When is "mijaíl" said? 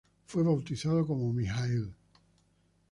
1.31-1.93